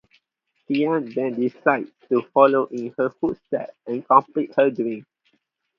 [0.71, 5.05] Tian then decides to follow in her footsteps and complete her dream.